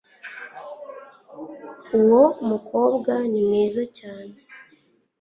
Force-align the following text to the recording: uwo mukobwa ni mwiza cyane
uwo 1.99 2.23
mukobwa 2.49 3.13
ni 3.29 3.39
mwiza 3.47 3.83
cyane 3.97 4.35